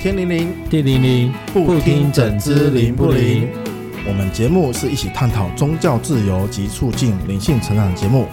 [0.00, 3.48] 天灵灵，地灵灵，不听整只灵不灵？
[4.06, 8.28] 我们节目是一起探讨宗教自由及促进灵性成长的节目。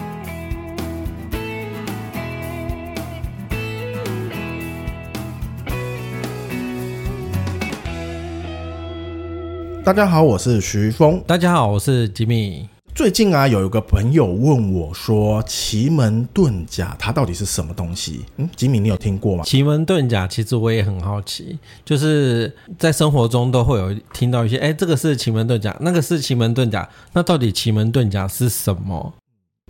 [9.83, 11.19] 大家好，我是徐峰。
[11.25, 12.74] 大家好，我是吉米。
[12.96, 19.43] 最近啊，有一个朋友问我说：“奇门遁甲它到底是什么东西？”嗯，吉米，你有听过吗？
[19.43, 29.13] 奇门遁甲其实我也很好奇，就是在生活中都会有听到一些，哎，这个是奇门遁甲，那个是奇门遁甲，那到底奇门遁甲是什么？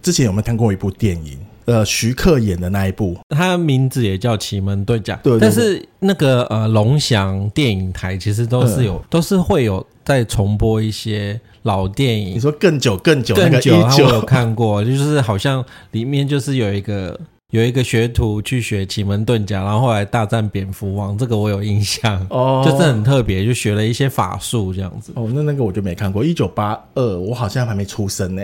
[0.03, 1.39] 之前有没有看过一部电影？
[1.65, 5.15] 呃，徐克演的那一部，他名字也叫奇门遁甲。
[5.23, 11.39] 对，但是那个呃，龙翔电影台其实都是有，嗯、都是会有在重播一些。
[11.65, 17.19] 老电影，你说更久更久更久，我有看过，就是好像里面就是有一个
[17.55, 25.13] 有一个学徒去学奇门遁甲，然后后来大战蝙蝠王，这个我有印象哦，就是很特别，就学了一些法术这样子。
[25.15, 26.21] 哦，那那个我就没看过。
[26.21, 28.43] 一九八二，我好像还没出生呢。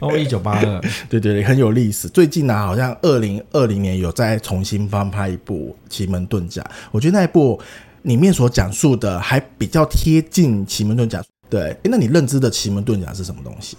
[0.00, 2.06] 哦，一九八二， 对对对，很有历史。
[2.06, 7.58] 最近呢、啊，好像二零二零年有再重新翻拍一部奇门遁甲，我觉得那一部
[8.02, 11.24] 里面所讲述的还比较贴近奇门遁甲。
[11.48, 13.78] 对，那你认知的奇门遁甲是什么东西？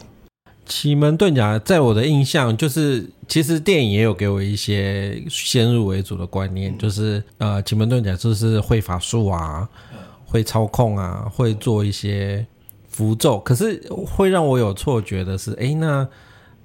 [0.72, 9.68] 奇门遁甲在我的印象就是，其实电影也有给我一些先入为主的观念，嗯、就是呃，奇门遁甲就是会法术啊，
[10.26, 12.46] 会操控啊，会做一些
[12.88, 13.38] 符咒。
[13.40, 16.08] 可是会让我有错觉的是，哎，那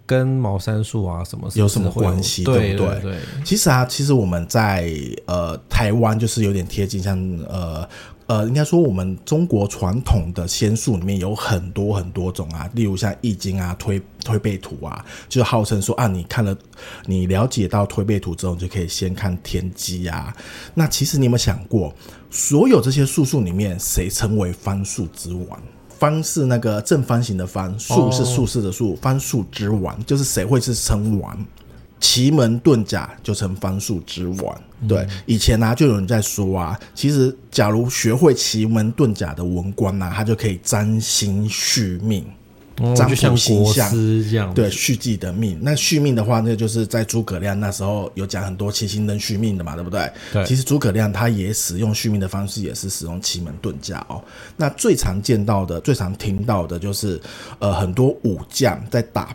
[0.06, 2.44] 跟茅山术啊什么有什么关系？
[2.44, 3.18] 对不对，对，对？
[3.44, 4.90] 其实啊，其实我们在
[5.26, 7.18] 呃台湾就是有点贴近，像
[7.48, 7.86] 呃。
[8.28, 16.52] 呃，应该说我们中国传统的仙术里面有很多很多种啊，例如像易经啊、推推背图啊，就是号称说啊，你看了，
[17.04, 20.36] 你了解到推背图之后，你就可以先看天机啊。
[20.74, 21.94] 那其实你有没有想过，
[22.28, 25.62] 所有这些术数里面，谁称为方术之王？
[25.98, 31.36] 方是那个正方形的方，术是术士的术，哦、方术之王就是谁会是称王？
[31.98, 34.60] 奇门遁甲就成方术之王。
[34.86, 42.22] 对，以前呢、啊、就有人在说啊，其实假如学会奇门遁甲的文官呢、啊，他就可以占星续命，
[42.94, 44.52] 占卜星象这样。
[44.54, 45.58] 对，续自己的命。
[45.60, 50.10] 那续命的话，那就是在诸葛亮那时候有讲很多七星灯续命的嘛，对不对？
[50.32, 50.44] 对。
[50.44, 54.22] 其实诸葛亮他也使用续命的方式，也是使用奇门遁甲哦。
[54.56, 57.20] 那最常见到的、最常听到的就是，
[57.58, 59.34] 呃，很多武将在打。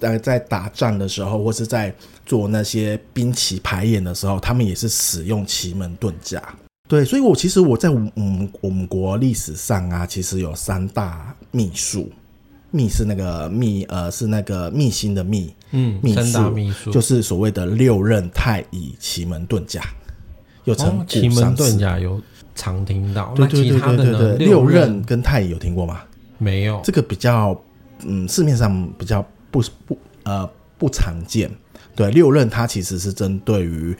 [0.00, 1.94] 在在打仗的时候，或是在
[2.26, 6.42] 做那些兵棋排演的时候，他们也是使用奇门遁甲。
[6.86, 12.10] 对，所以我其实我在我们我们国历史上啊，其实有三大秘术，
[12.74, 19.80] 秘是那个密，呃，是那个密心的密，嗯，秘术就是所谓的六壬太乙奇门遁甲，
[20.64, 22.20] 又称、哦、奇门遁甲，有
[22.54, 23.32] 常听到。
[23.36, 26.02] 对对对对对对，六壬跟太乙有听过吗？
[26.38, 27.56] 没有，这个比较，
[28.04, 29.24] 嗯，市面上比较。
[29.54, 31.48] 不不呃不常见，
[31.94, 33.96] 对六壬它其实是针对于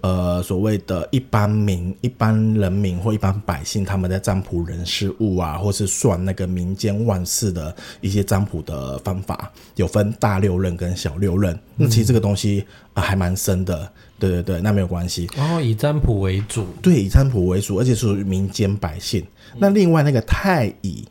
[0.00, 11.58] 呃所谓的一般民、一般人民或一般百姓，他们在占卜人事物啊，或是算那个民间万事的一些占卜的方法，有分大六壬跟小六壬。
[11.76, 15.28] 那、嗯、其实这个东西啊、呃、还蛮深的，对对对，那没有关系。
[15.36, 19.24] 哦，以占卜为主，对，以占卜为主，而且属于民间百姓。
[19.52, 21.06] 嗯、那另外那个太乙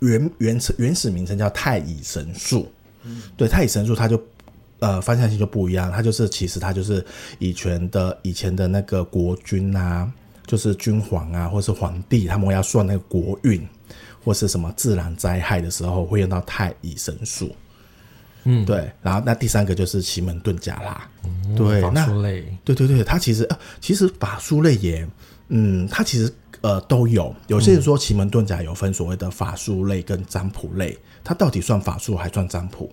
[0.00, 2.70] 原原原始名称叫太乙神术。
[3.04, 4.22] 嗯，对，太乙神术，它就
[4.80, 7.04] 呃方向性就不一样，它就是其实它就是
[7.38, 10.10] 以前的以前的那个国君啊，
[10.46, 13.66] 就是君皇啊，或是皇帝，他们要算那个国运
[14.24, 17.54] 或是什么自然灾害的时候，会用到太乙神术。
[18.44, 21.08] 嗯，对，然后那第三个就是奇门遁甲啦。
[21.24, 22.06] 嗯、对，那
[22.64, 25.06] 对对对，它其实呃其实法术类也
[25.48, 27.34] 嗯，它其实呃都有。
[27.48, 30.96] 有些人说奇门遁甲有分所谓的法术类跟占卜类。
[31.22, 32.90] 它到底算法术还算占卜？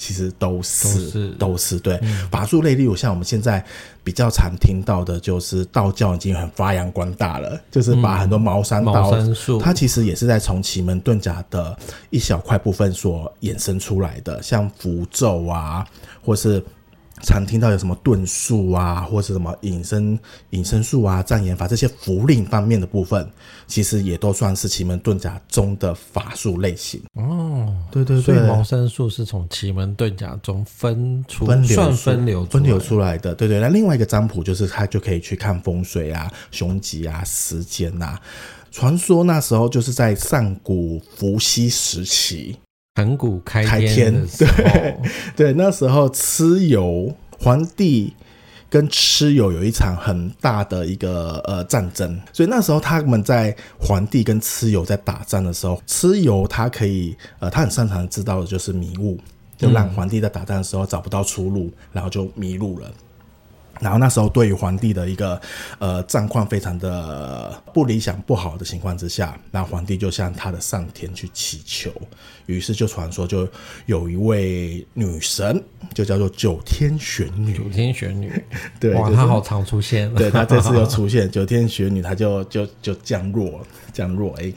[0.00, 2.74] 其实都是都是，对、嗯、法术类。
[2.74, 3.62] 例如像我们现在
[4.02, 11.78] 比较常听到的，就是道教已经很发扬光大了，就是把很多茅山道，术，它其实也是在从奇门遁甲的
[12.08, 15.86] 一小块部分所衍生出来的，像符咒啊，
[16.24, 16.64] 或是。
[17.22, 20.18] 常听到有什么遁术啊，或是什么隐身
[20.50, 23.28] 隐身术啊、障眼法这些符令方面的部分，
[23.66, 27.00] 其实也都算是奇门遁甲中的法术类型。
[27.14, 33.34] 哦，对对对，所以茅山术是从奇门遁甲中分出分流算分流分流出来的。
[33.34, 38.18] 对对，那另外一个占卜就是他就可以去看风水啊、凶吉啊、时间呐。
[38.70, 42.56] 传说那时候就是在上古伏羲时期。
[42.94, 44.96] 盘古开天，开天，对
[45.36, 48.12] 对，那时候蚩尤皇帝
[48.68, 59.18] 跟蚩尤有一场很大的一个呃战争，所以那时候他们在皇帝跟蚩尤在打仗的时候，蚩尤他可以呃他很擅长知道的就是迷雾，
[59.56, 62.90] 就让皇帝在打仗的时候找不到出路，然后就迷路了。
[63.80, 65.40] 然后那时候，对于皇帝的一个
[65.78, 71.90] 呃战况非常的不理想、不好的情况之下，那皇帝就向他的上天去祈求，
[72.46, 73.48] 于是就传说就
[73.86, 75.62] 有一位女神，
[75.94, 77.56] 就叫做九天玄女。
[77.56, 78.30] 九天玄女，
[78.78, 80.12] 对，哇，就是、她好常出现。
[80.14, 84.52] 对，她这次 又出现九天玄女，她就就就降落，降落，哎，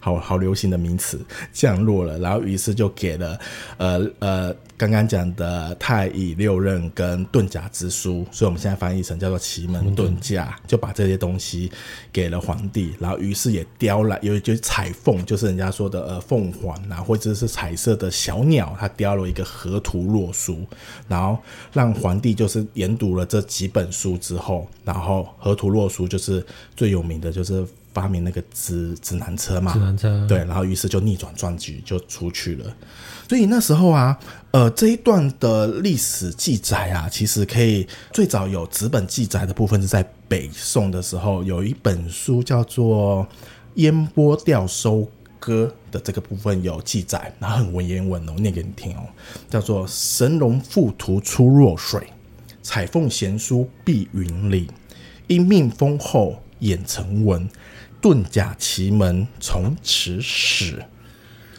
[0.00, 1.18] 好好流行的名词，
[1.52, 2.18] 降落了。
[2.18, 3.38] 然后于是就给了
[3.78, 4.56] 呃呃。
[4.78, 11.70] 刚刚讲的太乙六刃跟遁甲之书，所以我们现在翻译成叫做奇门遁甲，就把这些东西
[12.12, 20.66] 给了皇帝，然后于是也雕了，有就是彩凤，就是人家说的呃凤凰啊，或者是彩色的小鸟，他雕了一个河图洛书，
[21.06, 21.38] 然后
[21.72, 27.64] 让皇帝就是研读了这几本书之后，然后河图洛书就是最有名的就是
[27.96, 30.26] 发明那个指指南车嘛，指南车。
[30.28, 32.76] 对，然后于是就逆转战局就出去了。
[33.26, 34.18] 所以那时候啊，
[34.50, 43.24] 呃，这一段的历史记载啊，其实可以最早有纸本记载的部分是在北宋的时候，有一本书叫做
[43.76, 45.08] 《烟波调收
[45.40, 49.08] 歌》的这个部分有记载，然后很文言文哦，我念给你听哦，
[49.48, 52.06] 叫做“神龙附图出若水，
[52.62, 54.68] 彩凤贤书碧云里，
[55.26, 57.48] 因命丰厚演成文，
[58.06, 60.84] 遁甲奇门从此始。”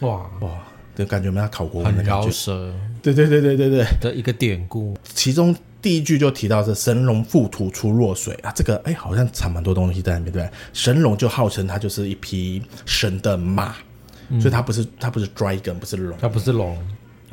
[0.00, 0.30] 哇。
[0.40, 0.50] 哇！
[0.96, 3.86] 就感觉没有考过文的感觉，饶舌，对对对对对对。
[4.00, 4.96] 的一个典故。
[5.14, 13.76] 其中第一句就提到是“神龙附土出若水”啊，这个哎好像藏蛮多东西在里面，对，神龙就号称它就是一匹神的马，
[14.30, 16.76] 嗯、所以它不是它不是 dragon，不是龙，它不是龙，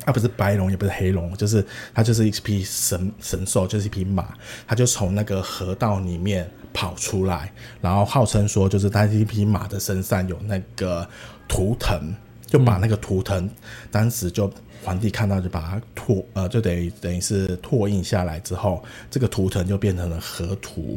[0.04, 4.32] 它不是白龙，也不是黑龙，就是它就是一匹神神兽，就是一匹马，
[4.64, 7.50] 它就从那个河道里面跑出来，
[7.80, 11.08] 然后号称说就是他一匹马的身上有那个
[11.48, 12.14] 图腾。
[12.46, 13.50] 就把那个图腾，
[13.90, 14.48] 当时就
[14.84, 20.96] 皇帝看到，就把它拓呃，就等于等于是拓印下来之后，这个图腾就变成了河图。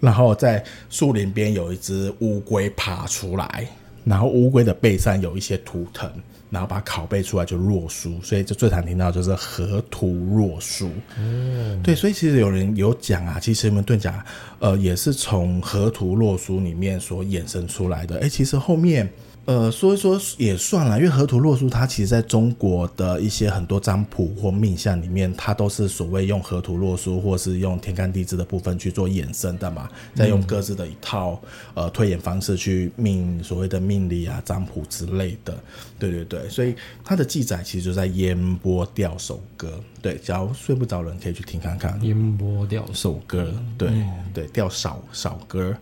[0.00, 3.68] 然后在树林边有一只乌龟爬出来，
[4.08, 6.10] 然后乌龟的背上有一些图腾，
[6.50, 10.90] 然后把它拷贝出来就若书，所以就最常听到就是河图若书。
[11.18, 14.24] 嗯，对，所以其实有人有讲啊，其实门遁甲
[14.58, 18.18] 呃也是从河图若书里面所衍生出来的。
[18.20, 19.08] 哎、其实后面。
[19.48, 31.40] 呃，说一说也算了，因为河图洛书它其实在中国的一些很多占卜或命相里面，它都是所谓用河图洛书或是用天干地支的部分去做衍生的嘛，再用各自的一套
[31.72, 35.58] 呃推演方式去命所谓的命理啊、占卜之类的。
[35.98, 39.68] 对对对，所以它的记载其实就在《烟波调收歌》。
[40.02, 43.44] 对，只要睡不着人可以去听看看《烟波调收歌》。
[43.78, 45.74] 对、嗯、对，调少少歌。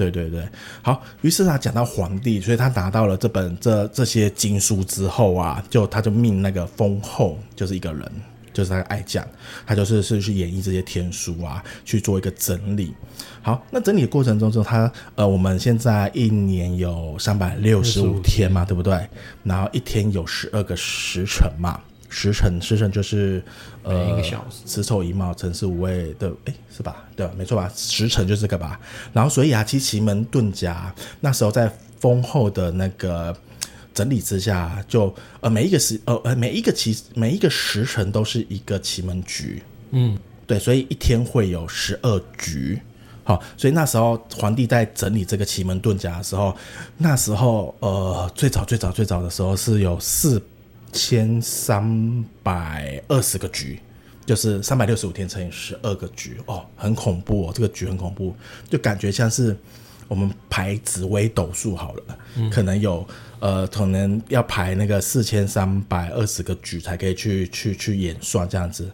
[0.00, 0.48] 对对对，
[0.80, 1.02] 好。
[1.20, 8.10] 于是他讲到皇帝，所以他拿到了这本这这些经书之后啊，就他就命那个丰厚，就是一个人，
[8.54, 9.22] 就是他爱将，
[9.66, 12.94] 他就是是去演绎这些天书啊，去做一个整理。
[13.42, 19.06] 好，那整理的过程中，就他呃，我们现在一年有三百六十五天嘛，对不对？
[19.44, 21.78] 然后一天有十二个时辰嘛。
[22.12, 23.40] 时辰，时辰就是
[23.82, 27.04] 呃，一个小时，子丑寅卯辰巳午未的，哎，是吧？
[27.16, 27.26] 对？
[27.36, 27.70] 没错吧？
[27.74, 28.78] 时辰就是这个吧。
[29.12, 33.34] 然后，所以啊，其实奇门遁甲那时候在丰厚的那个
[33.94, 39.62] 整理之下，就呃，每一个时呃呃，每一个奇每一个时辰都是一个奇门局。
[39.92, 42.78] 嗯，对，所以一天会有十二局。
[43.24, 46.54] 好，所以那时候皇帝在整理这个奇门遁甲的时候，
[46.98, 50.42] 那时候呃，最早最早最早的时候是有四。
[50.92, 53.80] 千三百二十个局，
[54.26, 56.38] 就是三百六十五天乘以十二个局。
[56.46, 58.34] 哦，很恐怖哦，这个局很恐怖，
[58.68, 59.56] 就感觉像是
[60.08, 63.06] 我们排紫微斗数好了，嗯、可能有
[63.38, 68.90] 呃，可能要排那个四千三百二十个局才可以去去去演算这样子，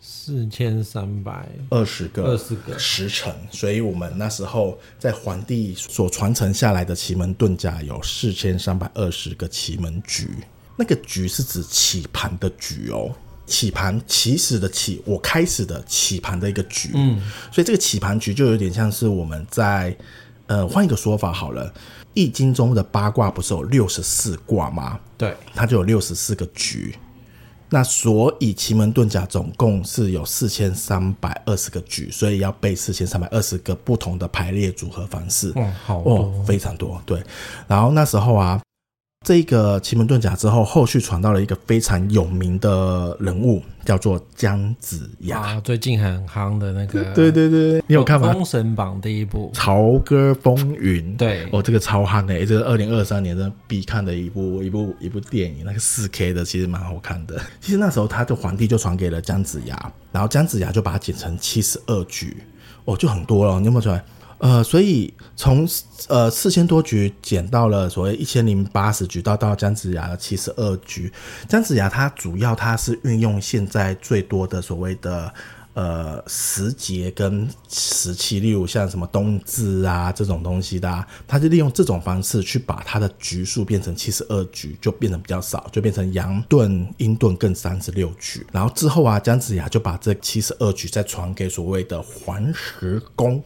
[0.00, 2.22] 四千三百二十个。
[2.22, 10.30] 二十个时辰，所以我们那时候在皇帝所传承下来的奇门遁甲有四千三百二十个奇门局。
[10.80, 13.12] 那个局是指起盘的局哦，
[13.44, 17.20] 起盘起始的起，我开始的起盘的一个局，嗯，
[17.50, 19.96] 所以这个起盘局就有点像是我们在，
[20.46, 21.68] 呃，换一个说法好了，
[22.14, 25.00] 《易经》中的八卦不是有六十四卦吗？
[25.16, 26.96] 对，它就有六十四个局，
[27.70, 37.20] 那所以奇门遁甲总共是有四千三百二十个局，所以要背四千三百二十个不同的排列组合方式，哦，好哦，非常多，对，
[37.66, 38.60] 然后那时候啊。
[39.28, 45.38] 这个奇门遁甲之后，后续传到了一个非常有名的人物，叫做姜子牙。
[45.38, 47.04] 啊，最近很夯的那个。
[47.12, 48.32] 对对对，你有看吗？
[48.32, 51.12] 封神榜第一部《朝歌风云》。
[51.18, 57.38] 对，哦，这个超夯的，这个二零二三年的必看的一部一部一部电影，那个四 K 的，其实蛮好看的。
[57.60, 62.34] 其实那时候他的皇帝就传给了姜子牙，然后姜子牙就把它剪成七十二局，
[62.86, 64.02] 哦，就很多了，你有没有出来？
[64.38, 65.68] 呃，所以从
[66.08, 71.12] 呃四千多局减到了所谓一千零八十局，到到姜子牙的七十二局。
[71.48, 75.32] 姜子牙他主要他是运用现在最多的所谓的
[75.74, 88.46] 呃时节跟时期，例如像什么冬至啊这种东西的，啊，它就利用这种方式去把它的局数变成七十二局，就变成比较少，就变成阳遁、阴遁各三十六局。
[88.52, 93.42] 然后之后啊，姜子牙就把这七十二局再传给所谓的黄石公。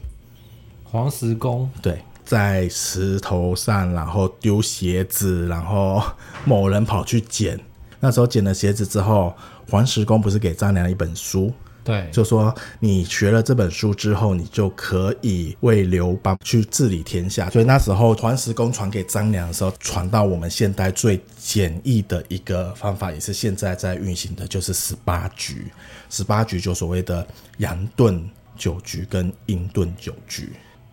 [0.93, 6.03] 黄石公对，在石头上，然后丢鞋子，然后
[6.45, 7.59] 某人跑去捡。
[7.99, 9.35] 那时候捡了鞋子之后，
[9.71, 11.51] 黄石公不是给张良一本书？
[11.83, 17.49] 对，就说你学了这本书之后，你就可以为刘邦去治理天下。
[17.49, 25.73] 所以那时候黄石公传给张良的时候，传到我们现代最简易的一个方法，也是现在在运行的，就是十八局。
[26.11, 28.23] 十八局就所谓的阳遁
[28.59, 30.53] 九局跟阴遁九局。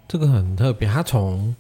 [0.10, 1.56] 这个很特别，它从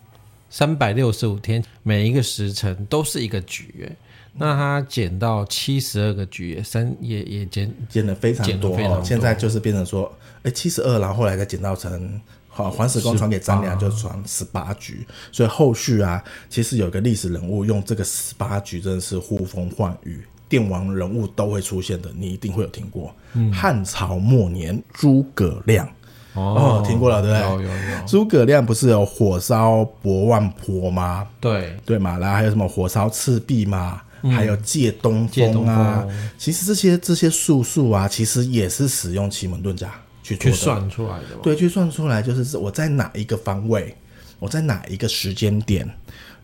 [0.49, 3.95] 三百六十五天每一个时辰都是一个局，哎，
[4.33, 9.03] 那它减到七十二个局，三也也减减的非常多。
[9.03, 23.15] 现在就是变成说，哎，七十二，然后后来再减到成，好，黄石公传给张良就传十八局，所以后续啊，其实有个历史人物用这个十八局真的是呼风唤雨，电王人物都会出现的，你一定会有听过。
[23.33, 25.87] 嗯，汉朝末年诸葛亮。
[26.33, 27.49] 哦，听过了，对不对？
[27.49, 28.07] 有有有。
[28.07, 31.27] 诸葛亮不是有火烧博望坡吗？
[31.41, 36.07] 对对嘛，然后还有什么火烧赤壁嘛，嗯、还有借东风啊。
[36.37, 39.91] 其实这些这些术数啊，其实也是使用奇门遁甲
[40.23, 41.35] 去去算出来的。
[41.41, 43.95] 对，去算出来就是我在哪一个方位，
[44.37, 45.89] 我在哪一个时间点，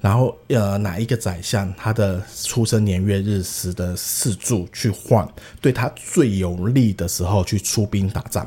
[0.01, 5.27] 然后呃哪一个宰相他的出生年月日时的四柱去换，
[5.61, 8.45] 对他最有利的时候去出兵打仗。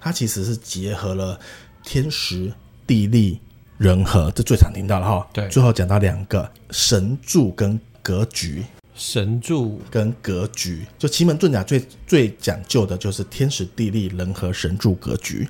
[0.00, 1.38] 它其实是结合了
[1.84, 2.52] 天时、
[2.86, 3.38] 地利、
[3.78, 5.28] 人和，这最常听到的哈。
[5.32, 8.64] 对，最后讲到两个神助跟格局。
[8.94, 15.48] 神助跟格局，就奇门遁甲最最讲究的就是天时、地利、人和、神助、格局。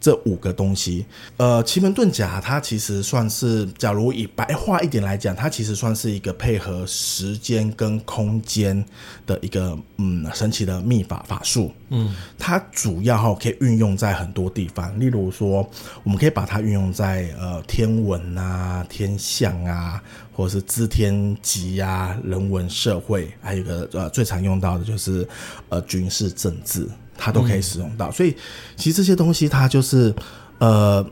[0.00, 1.04] 这五个东西，
[1.36, 8.84] 呃，奇门遁甲它其实算是，假如以白话一点来讲，它其实算是一个配合时间跟空间
[9.26, 11.72] 的一个嗯神奇的秘法法术。
[11.90, 15.68] 嗯，它主要哈可以运用在很多地方，例如说，
[16.04, 20.02] 我们可以把它运用在呃天文啊、天象啊，
[20.32, 25.26] 或者是知天吉啊、人文社会，还有一个呃最常用到的就是
[25.70, 26.86] 呃军事政治。
[27.18, 28.34] 它都可以使用到，所以
[28.76, 30.14] 其实这些东西它就是，
[30.58, 31.04] 呃，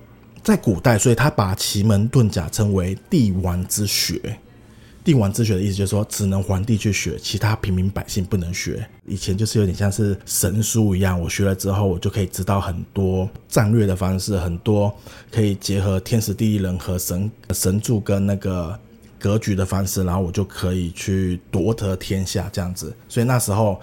[0.43, 4.39] 在古代，所以他把奇门遁甲称为帝王之学。
[5.03, 8.89] 帝王之学的意思就是说，只能皇帝去学，其他平民百姓不能学。
[9.07, 14.93] 以前就是有点像是神书一样，我学了之后，我就可以知道很多战略的方式，很多
[15.31, 18.77] 可以结合天时地利人和神神助跟那个
[19.19, 22.93] 格局的方式，然后我就可以去夺得天下这样子。
[23.09, 23.81] 所以那时候。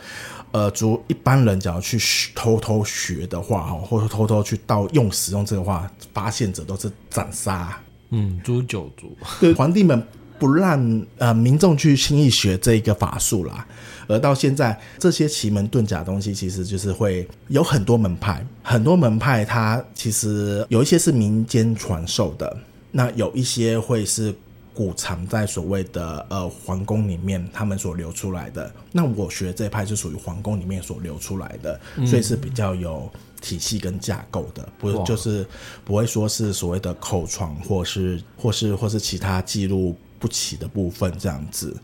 [0.54, 1.98] 呃，如一般人只要去
[2.36, 7.76] 偷偷学的话，哈，或者偷偷去盗用使用这个话，发现者都是斩杀。
[8.12, 9.18] 嗯，诛九族。
[9.40, 10.00] 对，皇帝们
[10.38, 13.66] 不让呃民众去轻易学这一个法术啦。
[14.08, 22.56] 而到现在，这些奇门遁甲东西，其实就是会有很多门派，很多门派它其实有一些是民间传授的，
[22.92, 24.32] 那有一些会是。
[24.74, 28.74] 古藏在所谓的呃皇宫里面，他们所流出来的。
[28.92, 33.10] 那我学这一派是属于皇宫里面所流出来的，嗯、所以是比较有
[33.42, 35.46] 体系跟架构的，不是就是
[35.86, 41.76] 不会说是所谓的口传，或是或是或是其他记录不起的部分这样子。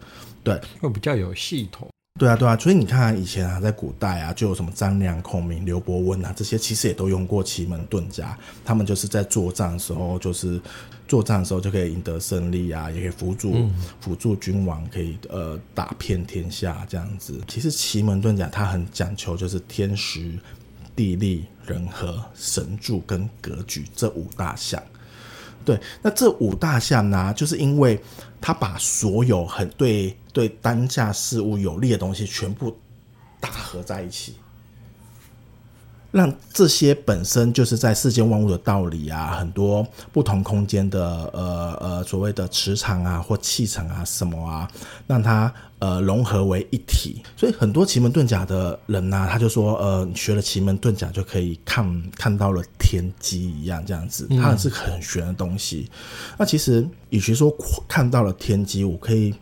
[0.44, 1.88] 对，会比较有系统。
[2.20, 8.38] 对啊，对啊，所以你看啊，以前啊，在古代啊，就有什么张良、孔明、刘伯温啊，这些其实也都用过奇门遁甲。
[8.66, 10.60] 他们就是在作战的时候，就是
[11.10, 13.68] 作战的时候就可以赢得胜利啊，也可以辅助
[14.00, 17.42] 辅助君王，可以呃打遍天下这样子。
[17.48, 20.38] 其实奇门遁甲它很讲求就是天时、
[20.96, 24.82] 地利、人和、神助跟格局这五大项。
[25.66, 28.00] 对，那这五大项呢，就是因为
[28.40, 32.78] 他把所有很对对当下事物有利的东西全部
[33.40, 34.36] 打合在一起，
[36.12, 44.68] 让这些本身就是在世间万物的道理啊，很多不同空间的呃呃所谓的磁场啊或气场啊什么啊，
[45.06, 47.22] 让它呃融合为一体。
[47.38, 55.90] 所以很多奇门遁甲的人呐、啊，他就说呃，学了奇门遁甲就可以看看到了天机一样这样子，它是很玄的东西。
[56.40, 57.56] 那其实与其说
[57.88, 59.36] 看到了天机，我可以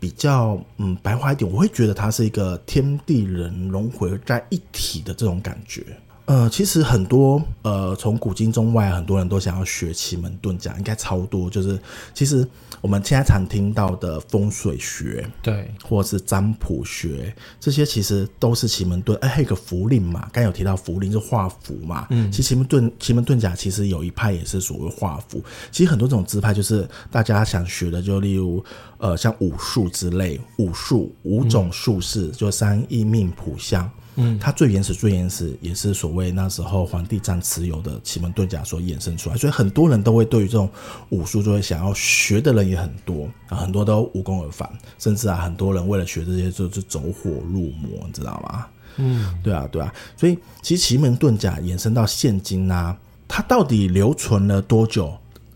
[0.00, 5.84] 比较嗯白话一点，我会觉得它是一个天地人融合在一体的这种感觉。
[6.26, 11.50] 呃，其实很多呃，从古今中外，很多人都想要学奇门遁甲，应该超多。
[11.50, 11.78] 就是
[12.14, 12.46] 其实
[12.80, 19.14] 我们现在常听到的风水学，对，或者是占卜学，这些其实都是奇门遁。
[19.16, 22.06] 哎，还有个符令嘛，刚有提到符令是画符嘛。
[22.08, 25.44] 嗯，其实奇门遁奇门遁甲其实有一派也是所谓画符。
[25.70, 28.64] 其实很多种支派就是大家想学的，就例如
[28.96, 33.90] 呃，像武术之类，武术五种术式，嗯、就三一命卜相。
[34.16, 40.68] 嗯，它最原始、最原始也是所谓那时候皇帝占持有的奇门遁甲所衍生出来，所以很多人都会对于这种
[41.10, 48.66] 武术就会想要学的人也很多啊，很多都无功而返，甚至啊，很多人为了学这些就是走火入魔，你知道吗？
[48.96, 55.12] 嗯，对啊，对啊，所以其实奇门遁甲衍生到现今啊，它到底留存了多久？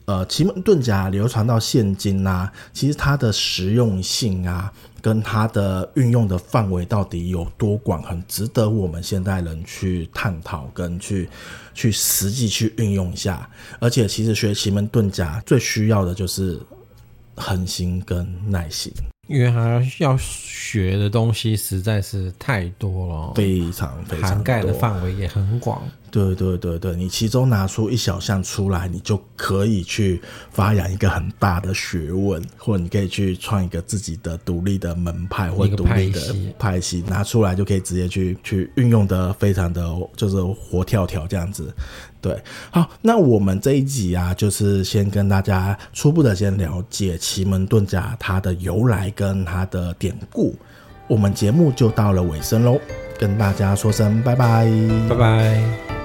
[0.07, 4.73] 呃，奇门遁甲流传到现今啊，其实它的实用性啊。
[5.01, 11.29] 跟它的运用的范围到底有多广，很值得我们现代人去探讨跟去
[11.75, 13.49] 去实际去运用一下。
[13.81, 16.61] 而且，其实学奇门遁甲最需要的就是
[17.37, 18.93] 恒心跟耐心。
[19.29, 25.83] 因为它要学的东西实在是太多了，非常非常涵盖的范围也很广。
[26.11, 36.21] 对对对对，你其中拿出一小项出来，你就可以去发扬一个很大的学问，或者你可以去创一个自己的独立的门派或独立的
[36.59, 41.73] 派系，拿出来就可以直接去去运用的非常的就是活跳跳这样子。
[42.21, 42.37] 对，
[42.71, 50.57] 好，那我们这一集啊，就是先跟大家初步的先了解奇门遁甲它的由来跟它的典故，
[51.07, 52.81] 我们节目就到了尾声喽，
[53.19, 54.69] 跟大家说声拜拜，
[55.09, 55.98] 拜拜。